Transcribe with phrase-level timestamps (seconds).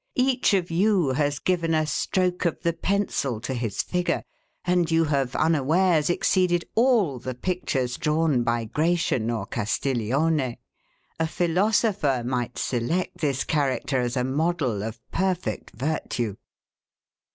[0.15, 4.23] Each of you has given a stroke of the pencil to his figure;
[4.65, 10.57] and you have unawares exceeded all the pictures drawn by Gratian or Castiglione.
[11.19, 16.35] A philosopher might select this character as a model of perfect virtue.